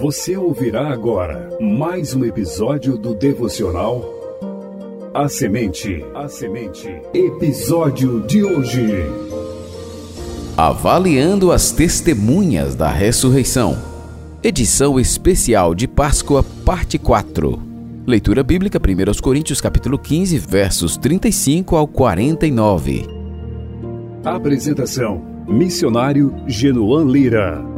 [0.00, 4.02] Você ouvirá agora mais um episódio do devocional
[5.12, 6.04] A Semente.
[6.14, 6.88] A Semente.
[7.12, 8.86] Episódio de hoje.
[10.56, 13.76] Avaliando as testemunhas da ressurreição.
[14.42, 17.62] Edição especial de Páscoa, parte 4.
[18.06, 23.06] Leitura bíblica 1 Coríntios capítulo 15, versos 35 ao 49.
[24.24, 27.73] Apresentação: Missionário Genoan Lira.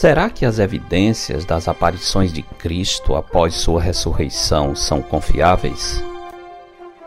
[0.00, 6.02] Será que as evidências das aparições de Cristo após sua ressurreição são confiáveis?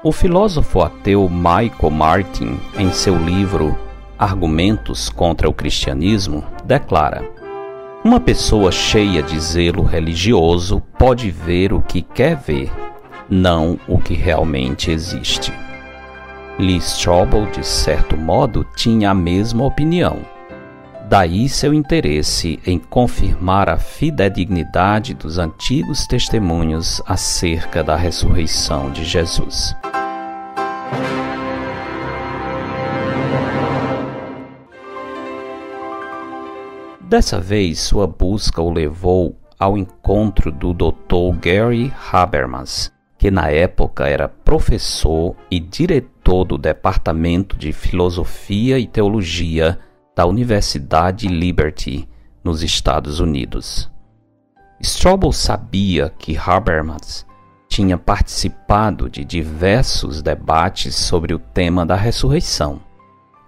[0.03, 3.75] O filósofo ateu Michael Martin, em seu livro
[4.19, 7.27] Argumentos contra o Cristianismo, declara:
[8.03, 12.71] Uma pessoa cheia de zelo religioso pode ver o que quer ver,
[13.33, 15.51] não o que realmente existe.
[16.59, 20.33] Lee Strobel, de certo modo, tinha a mesma opinião
[21.13, 29.75] Daí seu interesse em confirmar a fidedignidade dos antigos testemunhos acerca da ressurreição de Jesus.
[37.01, 41.37] Dessa vez, sua busca o levou ao encontro do Dr.
[41.39, 42.91] Gary Habermas,
[43.23, 49.79] que na época era professor e diretor do Departamento de Filosofia e Teologia
[50.13, 52.05] da Universidade Liberty,
[52.43, 53.89] nos Estados Unidos.
[54.81, 57.25] Strobel sabia que Habermas
[57.69, 62.81] tinha participado de diversos debates sobre o tema da ressurreição,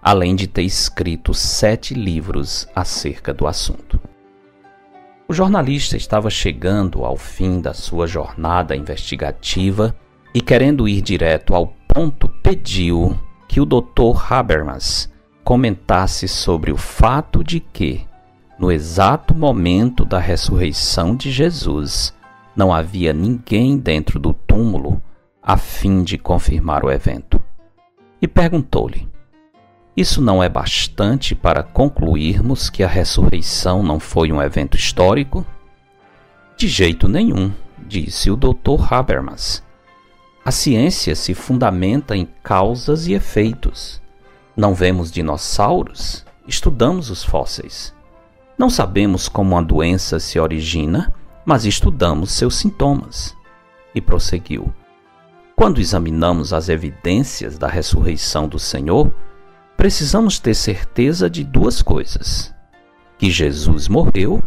[0.01, 3.99] além de ter escrito sete livros acerca do assunto.
[5.27, 9.95] O jornalista estava chegando ao fim da sua jornada investigativa
[10.31, 14.31] e, querendo ir direto ao ponto, pediu que o Dr.
[14.31, 15.11] Habermas
[15.43, 18.05] comentasse sobre o fato de que,
[18.59, 22.13] no exato momento da ressurreição de Jesus,
[22.55, 25.01] não havia ninguém dentro do túmulo
[25.41, 27.41] a fim de confirmar o evento.
[28.21, 29.07] E perguntou-lhe:
[29.95, 35.45] Isso não é bastante para concluirmos que a ressurreição não foi um evento histórico?
[36.57, 37.53] De jeito nenhum,
[37.87, 38.91] disse o Dr.
[38.91, 39.63] Habermas.
[40.43, 44.01] A ciência se fundamenta em causas e efeitos.
[44.55, 46.25] Não vemos dinossauros?
[46.45, 47.95] Estudamos os fósseis.
[48.57, 51.13] Não sabemos como uma doença se origina,
[51.45, 53.35] mas estudamos seus sintomas.
[53.93, 54.73] E prosseguiu:
[55.55, 59.11] Quando examinamos as evidências da ressurreição do Senhor,
[59.77, 62.53] precisamos ter certeza de duas coisas:
[63.17, 64.43] que Jesus morreu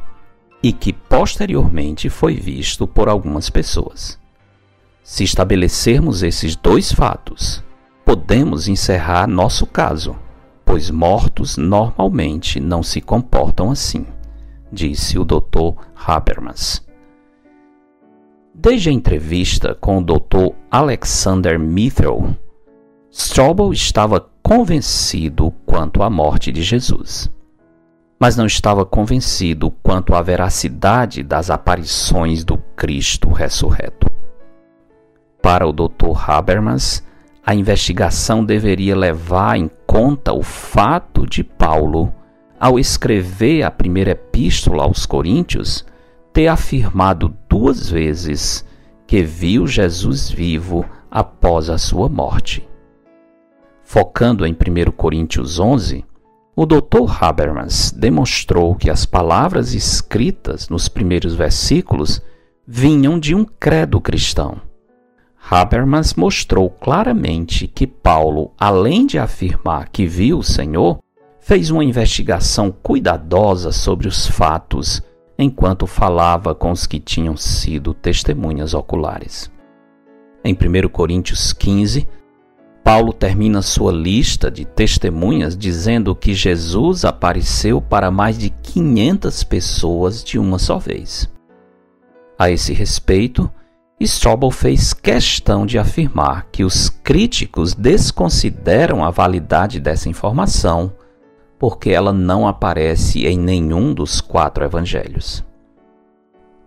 [0.63, 4.19] e que posteriormente foi visto por algumas pessoas.
[5.03, 7.63] Se estabelecermos esses dois fatos,
[8.05, 10.17] podemos encerrar nosso caso,
[10.65, 14.07] pois mortos normalmente não se comportam assim,
[14.71, 15.81] disse o Dr.
[15.95, 16.87] Habermas.
[18.55, 20.53] Desde a entrevista com o Dr.
[20.71, 22.37] Alexander Mitchell,
[23.11, 27.31] Strobel estava convencido quanto à morte de Jesus,
[28.19, 34.07] mas não estava convencido quanto à veracidade das aparições do Cristo ressurreto.
[35.43, 36.17] Para o Dr.
[36.27, 37.07] Habermas,
[37.45, 42.11] a investigação deveria levar em conta o fato de Paulo,
[42.59, 45.85] ao escrever a primeira epístola aos Coríntios,
[46.33, 48.65] ter afirmado duas vezes
[49.07, 52.67] que viu Jesus vivo após a sua morte.
[53.91, 56.05] Focando em 1 Coríntios 11,
[56.55, 57.11] o Dr.
[57.21, 62.21] Habermas demonstrou que as palavras escritas nos primeiros versículos
[62.67, 64.61] vinham de um credo cristão
[65.51, 70.99] Habermas mostrou claramente que Paulo, além de afirmar que viu o Senhor,
[71.41, 75.01] fez uma investigação cuidadosa sobre os fatos
[75.39, 79.51] enquanto falava com os que tinham sido testemunhas oculares.
[80.45, 82.07] Em 1 Coríntios 15,
[82.89, 90.25] Paulo termina sua lista de testemunhas dizendo que Jesus apareceu para mais de 500 pessoas
[90.25, 91.31] de uma só vez.
[92.39, 93.51] A esse respeito,
[94.01, 100.91] Strobel fez questão de afirmar que os críticos desconsideram a validade dessa informação
[101.59, 105.45] porque ela não aparece em nenhum dos quatro evangelhos.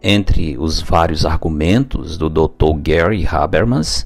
[0.04, 2.78] Entre os vários argumentos do Dr.
[2.80, 4.06] Gary Habermas,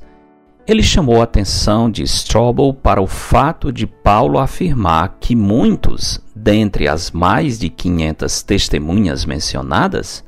[0.67, 6.87] ele chamou a atenção de Strobel para o fato de Paulo afirmar que muitos, dentre
[6.87, 10.23] as mais de 500 testemunhas mencionadas,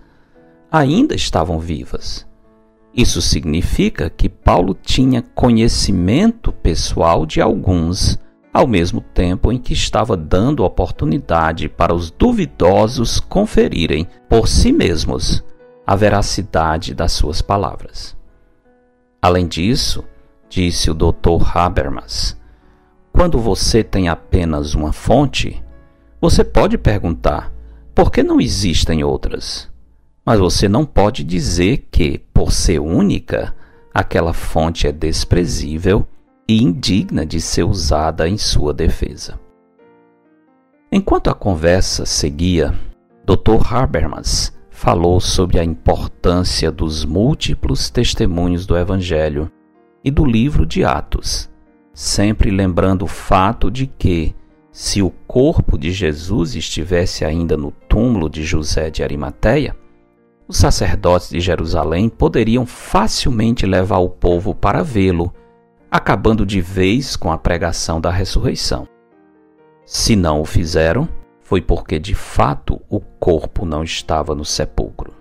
[0.71, 2.27] ainda estavam vivas.
[2.93, 8.19] Isso significa que Paulo tinha conhecimento pessoal de alguns,
[8.53, 15.43] ao mesmo tempo em que estava dando oportunidade para os duvidosos conferirem por si mesmos
[15.85, 18.17] a veracidade das suas palavras.
[19.21, 20.03] Além disso,
[20.49, 21.43] disse o Dr.
[21.53, 22.37] Habermas,
[23.11, 25.63] quando você tem apenas uma fonte,
[26.21, 27.51] você pode perguntar
[27.95, 29.69] por que não existem outras?
[30.23, 33.55] Mas você não pode dizer que, por ser única,
[33.93, 36.07] aquela fonte é desprezível
[36.47, 39.39] e indigna de ser usada em sua defesa.
[40.91, 42.73] Enquanto a conversa seguia,
[43.25, 43.73] Dr.
[43.73, 49.51] Habermas falou sobre a importância dos múltiplos testemunhos do Evangelho
[50.03, 51.49] e do livro de Atos,
[51.93, 54.35] sempre lembrando o fato de que,
[54.71, 59.75] se o corpo de Jesus estivesse ainda no túmulo de José de Arimateia,
[60.47, 65.33] os sacerdotes de Jerusalém poderiam facilmente levar o povo para vê-lo,
[65.91, 68.87] acabando de vez com a pregação da ressurreição.
[69.85, 71.07] Se não o fizeram,
[71.41, 75.16] foi porque de fato o corpo não estava no sepulcro.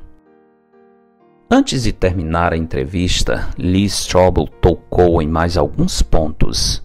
[1.49, 6.85] Antes de terminar a entrevista, Lee Strobel tocou em mais alguns pontos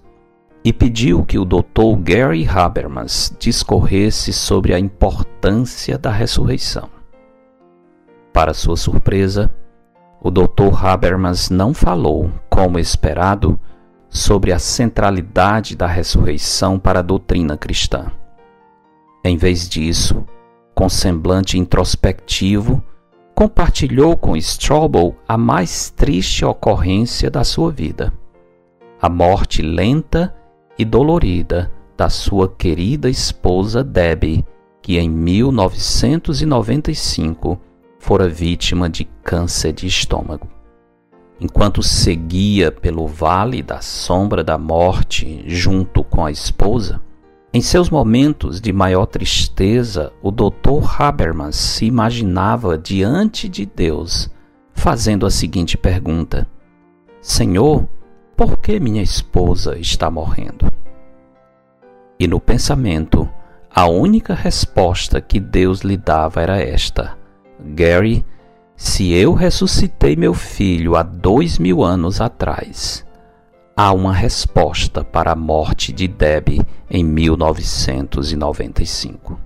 [0.64, 1.98] e pediu que o Dr.
[2.04, 6.90] Gary Habermas discorresse sobre a importância da ressurreição.
[8.32, 9.52] Para sua surpresa,
[10.22, 10.72] o Dr.
[10.80, 13.60] Habermas não falou, como esperado,
[14.10, 18.12] sobre a centralidade da ressurreição para a doutrina cristã.
[19.26, 20.24] Em vez disso,
[20.76, 22.84] com semblante introspectivo,
[23.36, 28.14] compartilhou com Strobel a mais triste ocorrência da sua vida:
[29.02, 30.34] a morte lenta
[30.78, 34.46] e dolorida da sua querida esposa Debbie,
[34.82, 37.60] que em 1995
[38.00, 40.48] fora vítima de câncer de estômago.
[41.40, 47.00] Enquanto seguia pelo vale da sombra da morte junto com a esposa,
[47.54, 50.84] em seus momentos de maior tristeza, o Dr.
[50.98, 54.32] Habermas se imaginava diante de Deus,
[54.74, 56.48] fazendo a seguinte pergunta:
[57.20, 57.88] Senhor,
[58.38, 60.72] por que minha esposa está morrendo?
[62.18, 63.30] E no pensamento,
[63.70, 67.18] a única resposta que Deus lhe dava era esta:
[67.60, 68.26] Gary,
[68.78, 73.06] se eu ressuscitei meu filho há dois mil anos atrás,
[73.76, 79.38] há uma resposta para a morte de Debbie em 1995.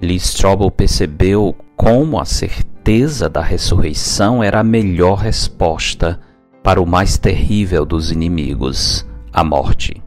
[0.00, 6.18] Lee Strobel percebeu como a certeza da ressurreição era a melhor resposta
[6.62, 10.02] para o mais terrível dos inimigos, a morte.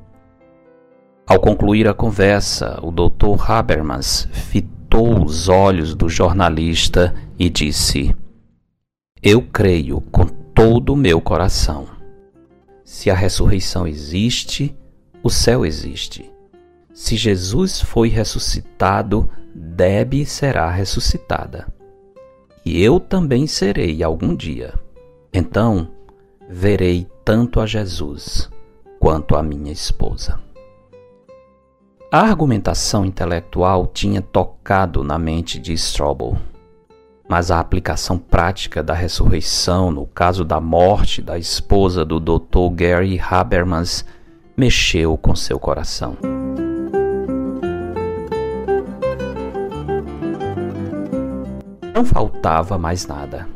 [1.28, 3.40] Ao concluir a conversa, o Dr.
[3.50, 8.16] Habermas fitou fitou os olhos do jornalista e disse:
[9.22, 11.95] Eu creio com todo o meu coração.
[12.86, 14.78] Se a ressurreição existe,
[15.24, 16.32] o céu existe.
[16.94, 21.68] Se Jesus foi ressuscitado, Debe será ressuscitada.
[22.66, 24.74] E eu também serei algum dia.
[25.34, 25.90] Então,
[26.50, 28.50] verei tanto a Jesus
[29.00, 30.40] quanto a minha esposa.
[32.12, 36.38] A argumentação intelectual tinha tocado na mente de Strobel,
[37.28, 42.70] mas a aplicação prática da ressurreição no caso da morte da esposa do Dr.
[42.74, 44.06] Gary Habermas
[44.56, 46.18] mexeu com seu coração.
[51.94, 53.48] Não faltava mais nada.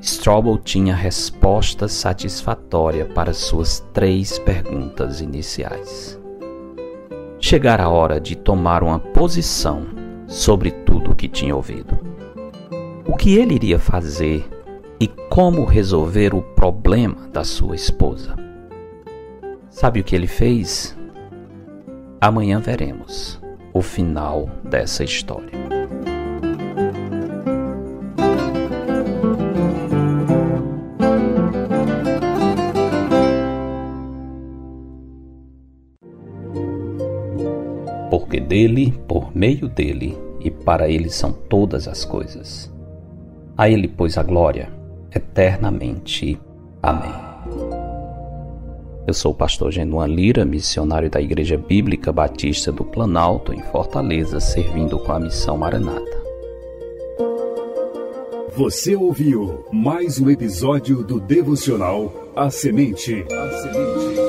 [0.00, 6.18] Strobel tinha resposta satisfatória para suas três perguntas iniciais
[7.44, 9.86] chegara a hora de tomar uma posição
[10.26, 12.13] sobre tudo o que tinha ouvido.
[13.06, 14.48] O que ele iria fazer
[14.98, 18.34] e como resolver o problema da sua esposa.
[19.68, 20.96] Sabe o que ele fez?
[22.20, 23.40] Amanhã veremos
[23.72, 25.64] o final dessa história.
[38.10, 42.73] porque dele, por meio dele e para ele são todas as coisas.
[43.56, 44.68] A ele, pois, a glória
[45.14, 46.38] eternamente.
[46.82, 47.12] Amém.
[49.06, 54.40] Eu sou o pastor Genuan Lira, missionário da Igreja Bíblica Batista do Planalto, em Fortaleza,
[54.40, 56.24] servindo com a missão Maranata.
[58.56, 63.24] Você ouviu mais um episódio do devocional A Semente.
[63.30, 64.24] A Semente.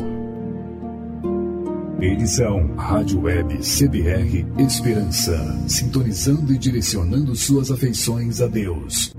[2.02, 5.38] Edição Rádio Web CBR Esperança,
[5.68, 9.14] sintonizando e direcionando suas afeições a Deus.